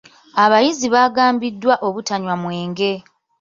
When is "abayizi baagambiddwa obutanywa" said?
0.43-2.33